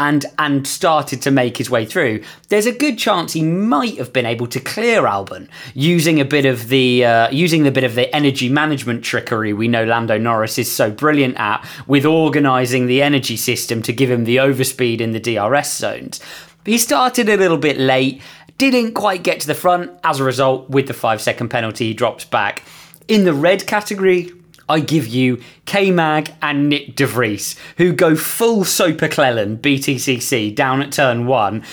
[0.00, 4.12] and and started to make his way through, there's a good chance he might have
[4.12, 7.94] been able to clear Albon using a bit of the uh, using the bit of
[7.94, 13.02] the energy management trickery we know Lando Norris is so brilliant at with organising the
[13.02, 16.18] energy system to give him the overspeed in the DRS zones.
[16.64, 18.22] He started a little bit late,
[18.56, 19.92] didn't quite get to the front.
[20.02, 22.62] As a result, with the five second penalty, he drops back.
[23.08, 24.30] In the red category,
[24.70, 30.54] I give you K Mag and Nick de Vries, who go full Soper Cleland BTCC
[30.54, 31.64] down at turn one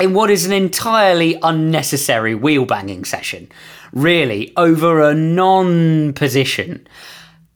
[0.00, 3.50] in what is an entirely unnecessary wheel banging session,
[3.92, 6.86] really, over a non position.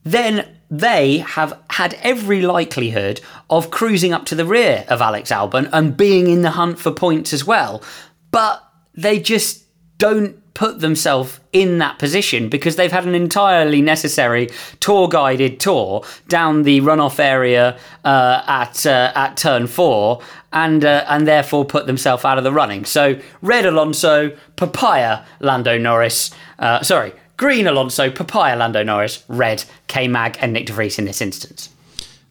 [0.02, 5.70] Then they have had every likelihood of cruising up to the rear of Alex Albon
[5.72, 7.82] and being in the hunt for points as well.
[8.30, 8.62] But
[8.94, 9.64] they just
[9.98, 16.04] don't put themselves in that position because they've had an entirely necessary tour guided tour
[16.26, 20.20] down the runoff area uh, at uh, at turn four
[20.52, 22.84] and uh, and therefore put themselves out of the running.
[22.84, 30.08] So red Alonso, papaya Lando Norris, uh, sorry, green Alonso, papaya Lando Norris, red K
[30.08, 31.68] Mag and Nick de Vries in this instance.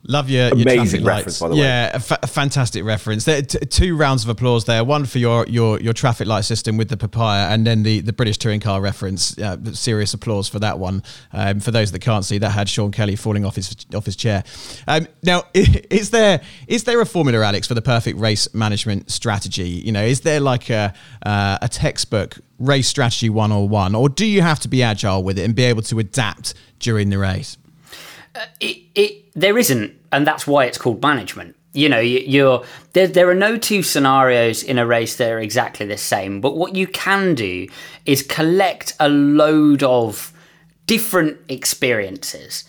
[0.10, 1.62] Love your, your amazing reference, by the way.
[1.62, 3.26] Yeah, a, fa- a fantastic reference.
[3.26, 4.82] There, t- two rounds of applause there.
[4.86, 8.14] One for your, your your traffic light system with the papaya, and then the, the
[8.14, 9.38] British touring car reference.
[9.38, 11.04] Uh, serious applause for that one.
[11.34, 14.16] Um, for those that can't see, that had Sean Kelly falling off his off his
[14.16, 14.46] chair.
[14.88, 19.68] Um, now, is there is there a formula, Alex, for the perfect race management strategy?
[19.68, 20.94] You know, is there like a
[21.26, 25.22] uh, a textbook race strategy one or one, or do you have to be agile
[25.22, 27.58] with it and be able to adapt during the race?
[28.34, 31.56] Uh, it, it there isn't, and that's why it's called management.
[31.74, 33.08] You know, you're there.
[33.08, 36.42] There are no two scenarios in a race that are exactly the same.
[36.42, 37.68] But what you can do
[38.06, 40.34] is collect a load of
[40.88, 42.64] different experiences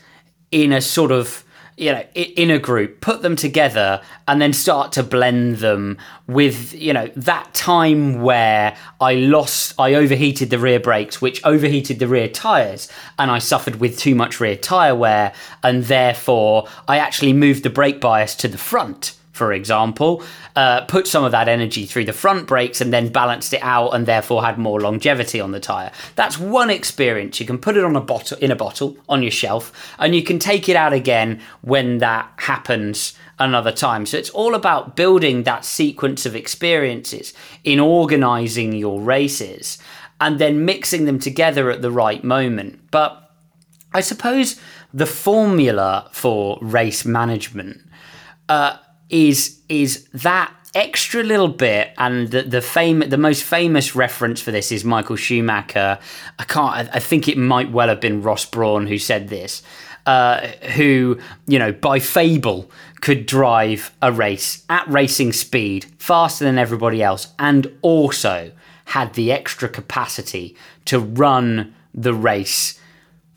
[0.51, 1.45] in a sort of
[1.79, 6.75] you know in a group put them together and then start to blend them with
[6.75, 12.09] you know that time where i lost i overheated the rear brakes which overheated the
[12.09, 12.89] rear tires
[13.19, 17.71] and i suffered with too much rear tire wear and therefore i actually moved the
[17.71, 20.23] brake bias to the front for example,
[20.57, 23.91] uh, put some of that energy through the front brakes and then balanced it out
[23.91, 25.93] and therefore had more longevity on the tire.
[26.17, 27.39] That's one experience.
[27.39, 30.23] You can put it on a bottle in a bottle on your shelf and you
[30.25, 34.05] can take it out again when that happens another time.
[34.05, 39.79] So it's all about building that sequence of experiences in organizing your races
[40.21, 42.91] and then mixing them together at the right moment.
[42.91, 43.31] But
[43.95, 44.61] I suppose
[44.93, 47.81] the formula for race management
[48.49, 48.79] uh,
[49.11, 54.51] is is that extra little bit and the the fame the most famous reference for
[54.51, 55.99] this is Michael Schumacher.
[56.39, 59.63] I can't I think it might well have been Ross Brawn who said this
[60.09, 66.59] uh, who you know by fable could drive a race at racing speed faster than
[66.59, 68.51] everybody else and also
[68.87, 72.78] had the extra capacity to run the race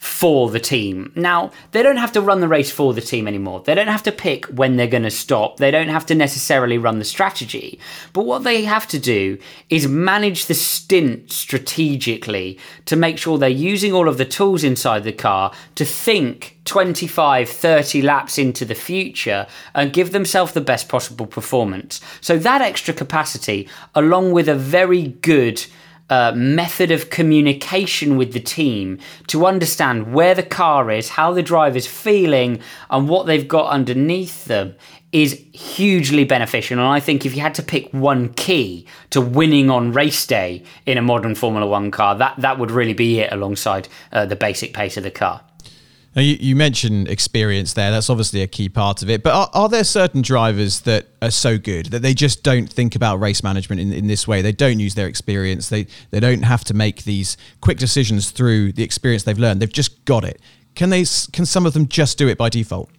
[0.02, 1.12] for the team.
[1.16, 3.62] Now, they don't have to run the race for the team anymore.
[3.62, 5.58] They don't have to pick when they're going to stop.
[5.58, 7.80] They don't have to necessarily run the strategy.
[8.12, 9.38] But what they have to do
[9.70, 15.04] is manage the stint strategically to make sure they're using all of the tools inside
[15.04, 20.90] the car to think 25, 30 laps into the future and give themselves the best
[20.90, 22.02] possible performance.
[22.22, 25.64] So that extra capacity, along with a very good
[26.12, 31.42] uh, method of communication with the team to understand where the car is, how the
[31.42, 34.76] driver's feeling, and what they've got underneath them
[35.12, 36.80] is hugely beneficial.
[36.80, 40.64] And I think if you had to pick one key to winning on race day
[40.86, 44.36] in a modern Formula One car, that, that would really be it alongside uh, the
[44.36, 45.42] basic pace of the car.
[46.16, 47.90] Now you, you, mentioned experience there.
[47.90, 49.24] That's obviously a key part of it.
[49.24, 52.96] But are, are, there certain drivers that are so good that they just don't think
[52.96, 54.42] about race management in, in this way?
[54.42, 55.70] They don't use their experience.
[55.70, 59.62] They they don't have to make these quick decisions through the experience they've learned.
[59.62, 60.42] They've just got it.
[60.76, 61.06] Can they?
[61.32, 62.90] Can some of them just do it by default?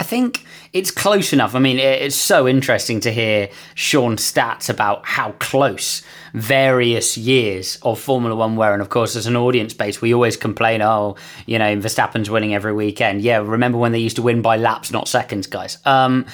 [0.00, 1.54] I think it's close enough.
[1.54, 8.00] I mean, it's so interesting to hear Sean's stats about how close various years of
[8.00, 8.72] Formula One were.
[8.72, 12.54] And of course, as an audience base, we always complain, oh, you know, Verstappen's winning
[12.54, 13.20] every weekend.
[13.20, 15.76] Yeah, remember when they used to win by laps, not seconds, guys.
[15.84, 16.24] Um,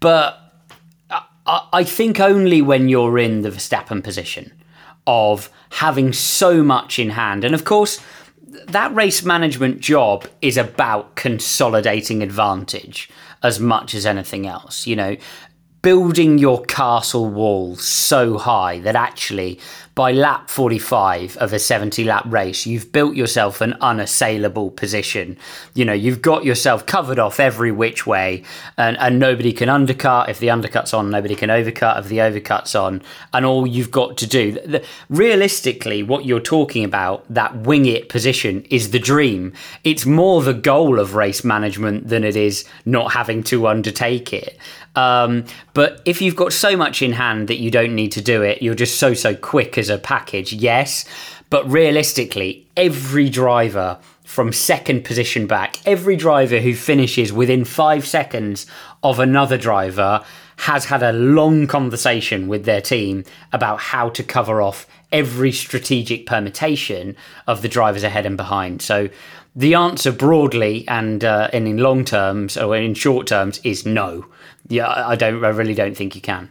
[0.00, 0.40] but
[1.46, 4.52] I, I think only when you're in the Verstappen position
[5.06, 7.44] of having so much in hand.
[7.44, 8.00] And of course,
[8.68, 13.08] that race management job is about consolidating advantage
[13.42, 14.86] as much as anything else.
[14.86, 15.16] You know,
[15.82, 19.58] building your castle walls so high that actually
[19.94, 25.36] by lap 45 of a 70 lap race, you've built yourself an unassailable position.
[25.74, 28.44] You know, you've got yourself covered off every which way,
[28.78, 30.30] and, and nobody can undercut.
[30.30, 31.98] If the undercut's on, nobody can overcut.
[31.98, 33.02] If the overcut's on,
[33.34, 38.08] and all you've got to do, the, realistically, what you're talking about, that wing it
[38.08, 39.52] position, is the dream.
[39.84, 44.56] It's more the goal of race management than it is not having to undertake it.
[44.94, 48.42] Um, but if you've got so much in hand that you don't need to do
[48.42, 51.04] it, you're just so, so quick as a package, yes.
[51.50, 58.66] But realistically, every driver from second position back, every driver who finishes within five seconds
[59.02, 60.24] of another driver
[60.62, 66.24] has had a long conversation with their team about how to cover off every strategic
[66.24, 67.16] permutation
[67.48, 68.80] of the drivers ahead and behind.
[68.80, 69.08] So
[69.56, 74.26] the answer broadly and, uh, and in long terms or in short terms is no.
[74.68, 75.44] Yeah, I don't.
[75.44, 76.48] I really don't think you can.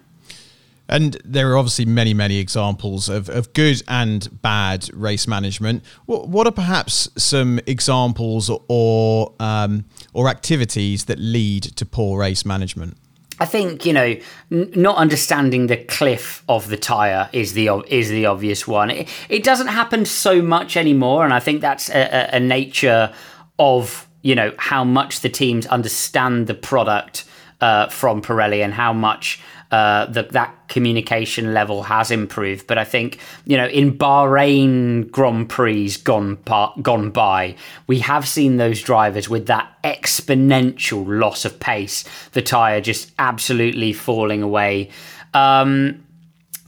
[0.90, 5.86] And there are obviously many, many examples of, of good and bad race management.
[6.06, 12.46] What, what are perhaps some examples or um, or activities that lead to poor race
[12.46, 12.98] management?
[13.42, 14.16] I think you know,
[14.52, 18.92] n- not understanding the cliff of the tire is the is the obvious one.
[18.92, 23.12] It, it doesn't happen so much anymore, and I think that's a, a, a nature
[23.58, 27.26] of you know how much the teams understand the product
[27.62, 29.42] uh, from Pirelli and how much
[29.72, 32.68] uh, the, that communication level has improved.
[32.68, 37.56] But I think you know in Bahrain Grand Prix gone par- gone by,
[37.88, 42.04] we have seen those drivers with that exponential loss of pace,
[42.34, 44.90] the tire just absolutely falling away.
[45.34, 46.04] Um,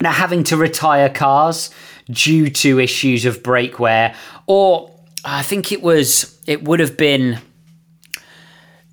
[0.01, 1.69] now having to retire cars
[2.09, 4.15] due to issues of brake wear,
[4.47, 4.91] or
[5.25, 7.39] I think it was it would have been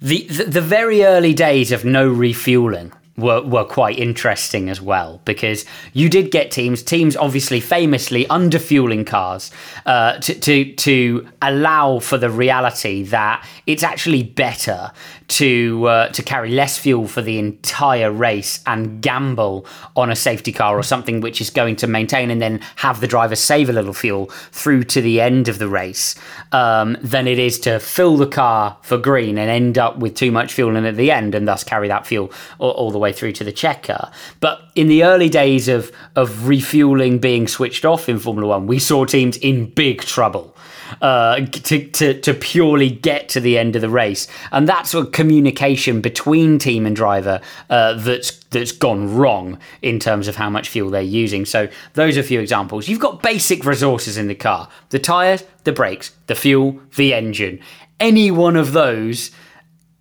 [0.00, 5.20] the, the, the very early days of no refueling were, were quite interesting as well
[5.24, 9.50] because you did get teams teams obviously famously underfueling cars
[9.86, 14.92] uh, to, to to allow for the reality that it's actually better
[15.28, 19.64] to uh, to carry less fuel for the entire race and gamble
[19.96, 23.06] on a safety car or something which is going to maintain and then have the
[23.06, 26.14] driver save a little fuel through to the end of the race
[26.52, 30.32] um, than it is to fill the car for green and end up with too
[30.32, 33.09] much fuel in at the end and thus carry that fuel all, all the way
[33.10, 34.10] way through to the checker.
[34.40, 38.78] But in the early days of of refueling being switched off in Formula One, we
[38.78, 40.56] saw teams in big trouble
[41.00, 44.26] uh, to, to, to purely get to the end of the race.
[44.52, 50.26] And that's a communication between team and driver uh, that's that's gone wrong in terms
[50.26, 51.44] of how much fuel they're using.
[51.44, 52.88] So those are a few examples.
[52.88, 57.60] You've got basic resources in the car: the tires, the brakes, the fuel, the engine.
[57.98, 59.30] Any one of those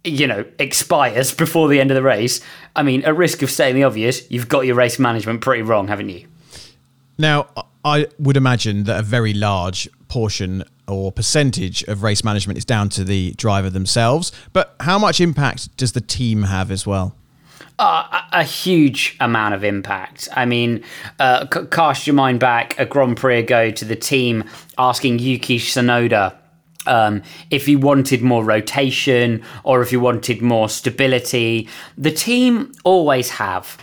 [0.03, 2.41] you know, expires before the end of the race,
[2.75, 5.87] I mean, at risk of saying the obvious, you've got your race management pretty wrong,
[5.87, 6.27] haven't you?
[7.17, 7.47] Now,
[7.83, 12.89] I would imagine that a very large portion or percentage of race management is down
[12.89, 14.31] to the driver themselves.
[14.53, 17.15] But how much impact does the team have as well?
[17.77, 20.27] Uh, a, huge amount of impact.
[20.35, 20.83] I mean,
[21.17, 24.43] uh, cast your mind back a Grand Prix ago to the team
[24.77, 26.35] asking Yuki Tsunoda
[26.89, 31.69] um, if he wanted more rotation or if he wanted more stability.
[31.97, 33.77] The team always have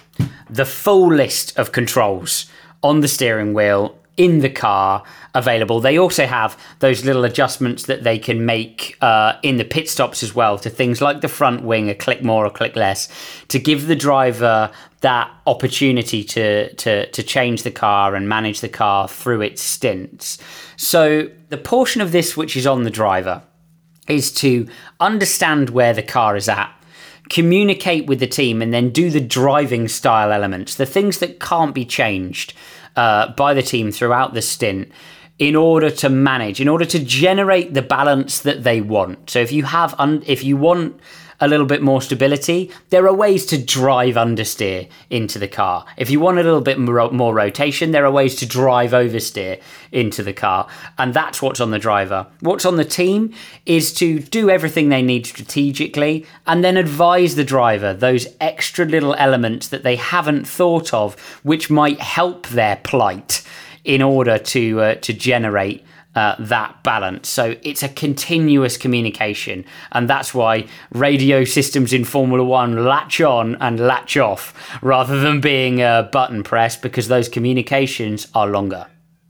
[0.51, 2.51] the full list of controls
[2.83, 5.03] on the steering wheel in the car
[5.35, 5.81] available.
[5.81, 10.23] They also have those little adjustments that they can make uh, in the pit stops
[10.23, 13.09] as well to things like the front wing, a click more or click less,
[13.49, 18.69] to give the driver that opportunity to, to, to change the car and manage the
[18.69, 20.39] car through its stints.
[20.77, 23.43] So, the portion of this which is on the driver
[24.09, 24.67] is to
[24.99, 26.73] understand where the car is at
[27.29, 31.75] communicate with the team and then do the driving style elements, the things that can't
[31.75, 32.55] be changed
[32.97, 34.91] uh, by the team throughout the stint
[35.39, 39.29] in order to manage, in order to generate the balance that they want.
[39.29, 40.99] So if you have, un- if you want
[41.41, 45.85] a little bit more stability, there are ways to drive understeer into the car.
[45.97, 49.61] If you want a little bit more rotation, there are ways to drive oversteer
[49.93, 50.69] into the car.
[50.99, 52.27] And that's what's on the driver.
[52.41, 53.35] What's on the team
[53.65, 59.15] is to do everything they need strategically and then advise the driver those extra little
[59.15, 63.43] elements that they haven't thought of, which might help their plight
[63.85, 65.85] in order to uh, to generate
[66.17, 67.29] uh, that balance.
[67.29, 73.55] So it's a continuous communication, and that's why radio systems in Formula One latch on
[73.57, 74.53] and latch off
[74.83, 78.87] rather than being a button press because those communications are longer.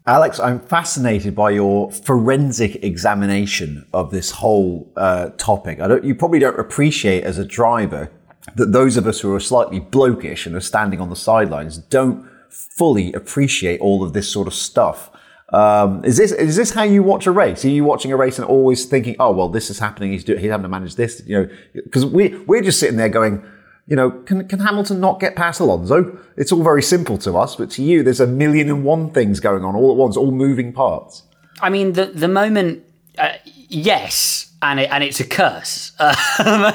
[0.09, 5.81] Alex, I'm fascinated by your forensic examination of this whole uh, topic.
[6.05, 8.13] you probably don't appreciate as a driver
[8.55, 12.25] that those of us who are slightly blokish and are standing on the sidelines don't
[12.49, 15.11] fully appreciate all of this sort of stuff.
[15.53, 17.65] Um, is this is this how you watch a race?
[17.65, 20.11] Are you watching a race and always thinking, "Oh, well, this is happening.
[20.11, 23.09] He's doing, he's having to manage this." You know, because we we're just sitting there
[23.09, 23.45] going,
[23.87, 26.19] you know, can can Hamilton not get past Alonso?
[26.37, 29.39] It's all very simple to us, but to you, there's a million and one things
[29.39, 31.23] going on all at once, all moving parts.
[31.61, 32.85] I mean, the the moment,
[33.17, 36.17] uh, yes, and it, and it's a curse uh,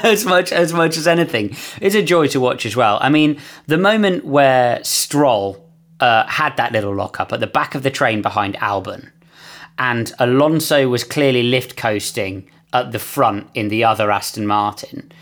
[0.02, 1.54] as much as much as anything.
[1.82, 2.98] It's a joy to watch as well.
[3.02, 5.68] I mean, the moment where Stroll
[6.02, 9.10] uh, had that little lockup at the back of the train behind Albon,
[9.78, 15.12] and Alonso was clearly lift coasting at the front in the other Aston Martin.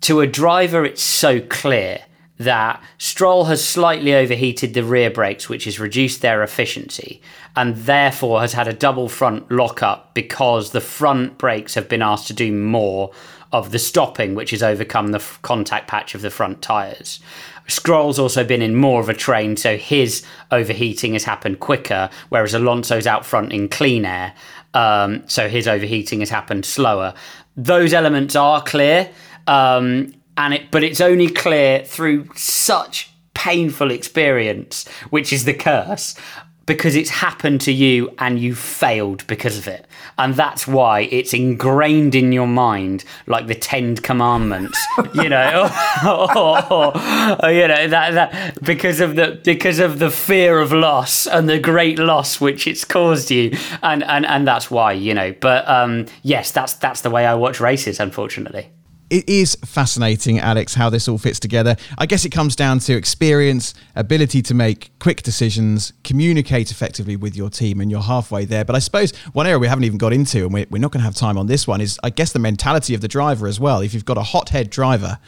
[0.00, 2.00] To a driver, it's so clear
[2.38, 7.22] that Stroll has slightly overheated the rear brakes, which has reduced their efficiency,
[7.54, 12.26] and therefore has had a double front lockup because the front brakes have been asked
[12.26, 13.12] to do more
[13.52, 17.20] of the stopping, which has overcome the f- contact patch of the front tyres.
[17.68, 22.54] Stroll's also been in more of a train, so his overheating has happened quicker, whereas
[22.54, 24.34] Alonso's out front in clean air,
[24.74, 27.14] um, so his overheating has happened slower.
[27.56, 29.10] Those elements are clear,
[29.46, 36.14] um, and it, but it's only clear through such painful experience, which is the curse,
[36.66, 39.86] because it's happened to you and you failed because of it.
[40.18, 44.78] And that's why it's ingrained in your mind like the Ten Commandments,
[45.14, 45.70] you know,
[46.04, 50.72] or, or, or, you know that, that because of the because of the fear of
[50.72, 55.14] loss and the great loss which it's caused you, and and and that's why you
[55.14, 55.32] know.
[55.40, 58.70] But um, yes, that's that's the way I watch races, unfortunately
[59.10, 61.76] it is fascinating, Alex, how this all fits together.
[61.96, 67.36] I guess it comes down to experience, ability to make quick decisions, communicate effectively with
[67.36, 68.64] your team, and you're halfway there.
[68.64, 71.04] But I suppose one area we haven't even got into, and we're, not going to
[71.04, 73.80] have time on this one, is I guess the mentality of the driver as well.
[73.80, 75.18] If you've got a hothead driver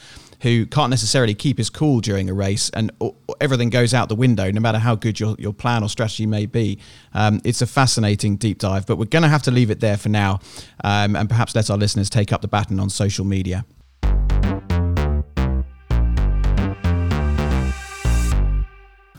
[0.42, 2.92] who can't necessarily keep his cool during a race and
[3.40, 6.46] everything goes out the window, no matter how good your, your plan or strategy may
[6.46, 6.78] be.
[7.14, 9.96] Um, it's a fascinating deep dive, but we're going to have to leave it there
[9.96, 10.40] for now
[10.84, 13.64] um, and perhaps let our listeners take up the baton on social media.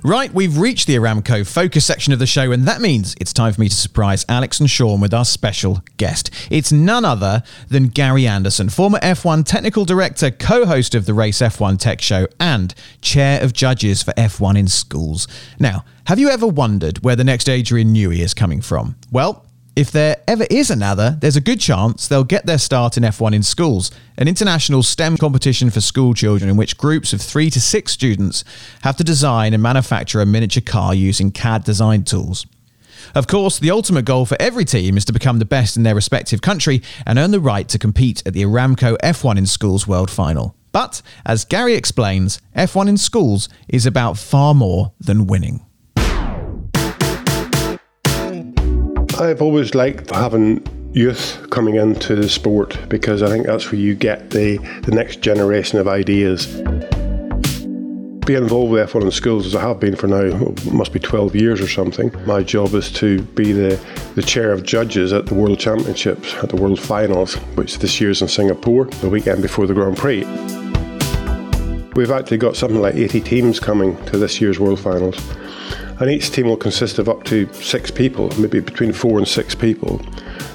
[0.01, 3.51] Right, we've reached the Aramco focus section of the show, and that means it's time
[3.51, 6.31] for me to surprise Alex and Sean with our special guest.
[6.49, 11.39] It's none other than Gary Anderson, former F1 technical director, co host of the Race
[11.39, 15.27] F1 Tech Show, and chair of judges for F1 in schools.
[15.59, 18.95] Now, have you ever wondered where the next Adrian Newey is coming from?
[19.11, 19.45] Well,
[19.79, 23.33] if there ever is another, there's a good chance they'll get their start in F1
[23.33, 27.61] in schools, an international STEM competition for school children in which groups of three to
[27.61, 28.43] six students
[28.81, 32.45] have to design and manufacture a miniature car using CAD design tools.
[33.15, 35.95] Of course, the ultimate goal for every team is to become the best in their
[35.95, 40.11] respective country and earn the right to compete at the Aramco F1 in Schools World
[40.11, 40.57] Final.
[40.73, 45.65] But, as Gary explains, F1 in schools is about far more than winning.
[49.19, 53.93] I've always liked having youth coming into the sport because I think that's where you
[53.93, 56.45] get the, the next generation of ideas.
[58.25, 61.35] Being involved with F1 in schools, as I have been for now, must be 12
[61.35, 63.77] years or something, my job is to be the,
[64.15, 68.21] the chair of judges at the World Championships, at the World Finals, which this year's
[68.21, 70.23] in Singapore, the weekend before the Grand Prix.
[71.93, 75.19] We've actually got something like 80 teams coming to this year's World Finals
[75.99, 79.53] and each team will consist of up to six people, maybe between four and six
[79.53, 80.01] people.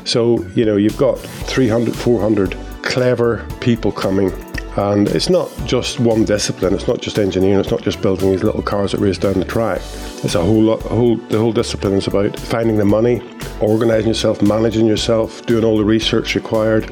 [0.05, 4.32] So, you know, you've got 300, 400 clever people coming.
[4.76, 6.74] And it's not just one discipline.
[6.74, 7.61] It's not just engineering.
[7.61, 9.80] It's not just building these little cars that race down the track.
[10.24, 10.84] It's a whole lot.
[10.86, 13.22] A whole the whole discipline is about finding the money,
[13.61, 16.90] organising yourself, managing yourself, doing all the research required.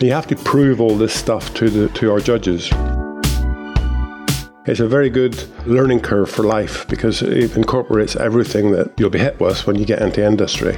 [0.00, 2.70] You have to prove all this stuff to the to our judges.
[4.66, 9.20] It's a very good learning curve for life because it incorporates everything that you'll be
[9.20, 10.76] hit with when you get into industry.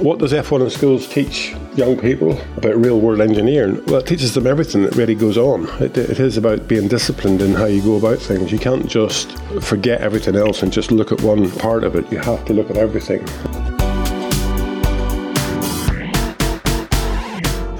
[0.00, 3.84] What does F1 in schools teach young people about real world engineering?
[3.86, 5.66] Well, it teaches them everything that really goes on.
[5.82, 8.52] It, it is about being disciplined in how you go about things.
[8.52, 12.10] You can't just forget everything else and just look at one part of it.
[12.12, 13.26] You have to look at everything.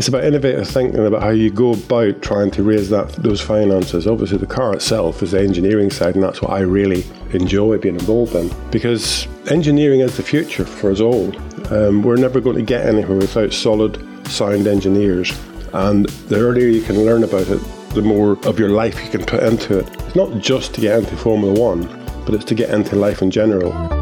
[0.08, 4.06] It's about innovative thinking about how you go about trying to raise that those finances.
[4.06, 7.04] Obviously, the car itself is the engineering side, and that's what I really
[7.34, 11.36] enjoy being involved in because engineering is the future for us all.
[11.70, 15.38] Um, we're never going to get anywhere without solid, sound engineers,
[15.74, 19.26] and the earlier you can learn about it, the more of your life you can
[19.26, 19.88] put into it.
[20.06, 21.82] It's not just to get into Formula One,
[22.24, 23.97] but it's to get into life in general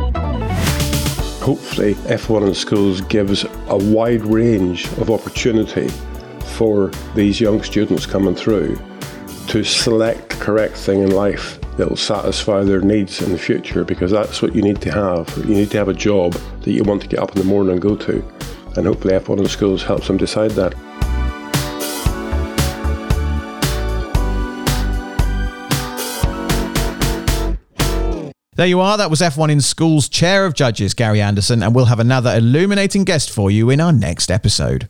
[1.47, 5.87] hopefully F1 in schools gives a wide range of opportunity
[6.57, 8.77] for these young students coming through
[9.47, 13.85] to select the correct thing in life that will satisfy their needs in the future
[13.85, 15.33] because that's what you need to have.
[15.39, 17.75] You need to have a job that you want to get up in the morning
[17.75, 18.25] and go to.
[18.75, 20.75] And hopefully F1 in schools helps them decide that.
[28.57, 28.97] There you are.
[28.97, 33.05] That was F1 in School's Chair of Judges, Gary Anderson, and we'll have another illuminating
[33.05, 34.89] guest for you in our next episode.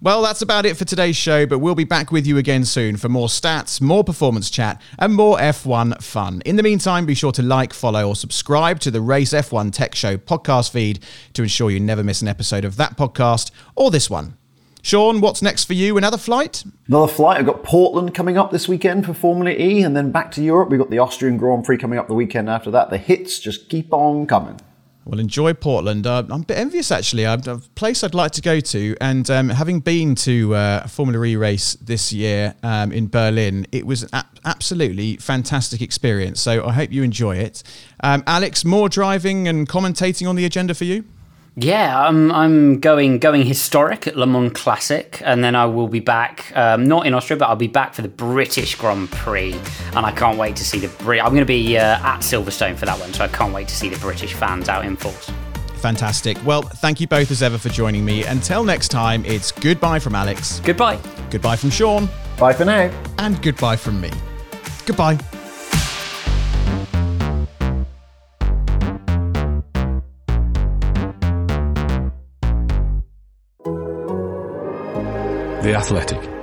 [0.00, 2.96] Well, that's about it for today's show, but we'll be back with you again soon
[2.96, 6.40] for more stats, more performance chat, and more F1 fun.
[6.46, 9.96] In the meantime, be sure to like, follow, or subscribe to the Race F1 Tech
[9.96, 11.00] Show podcast feed
[11.32, 14.36] to ensure you never miss an episode of that podcast or this one.
[14.82, 15.96] Sean, what's next for you?
[15.96, 16.64] Another flight?
[16.88, 17.38] Another flight.
[17.38, 20.70] I've got Portland coming up this weekend for Formula E, and then back to Europe.
[20.70, 22.90] We've got the Austrian Grand Prix coming up the weekend after that.
[22.90, 24.60] The hits just keep on coming.
[25.04, 26.06] Well, enjoy Portland.
[26.06, 27.24] Uh, I'm a bit envious, actually.
[27.24, 27.38] a
[27.74, 31.36] place I'd like to go to, and um, having been to uh, a Formula E
[31.36, 36.40] race this year um, in Berlin, it was an absolutely fantastic experience.
[36.40, 37.62] So I hope you enjoy it.
[38.02, 41.04] Um, Alex, more driving and commentating on the agenda for you?
[41.56, 46.00] Yeah, I'm I'm going going historic at Le Mans Classic, and then I will be
[46.00, 46.52] back.
[46.56, 49.54] Um, not in Austria, but I'll be back for the British Grand Prix,
[49.94, 51.20] and I can't wait to see the Brit.
[51.22, 53.74] I'm going to be uh, at Silverstone for that one, so I can't wait to
[53.74, 55.30] see the British fans out in force.
[55.80, 56.36] Fantastic.
[56.44, 58.24] Well, thank you both as ever for joining me.
[58.24, 60.60] Until next time, it's goodbye from Alex.
[60.60, 60.98] Goodbye.
[61.30, 62.08] Goodbye from Sean.
[62.38, 62.90] Bye for now.
[63.18, 64.10] And goodbye from me.
[64.86, 65.18] Goodbye.
[75.70, 76.39] The Athletic.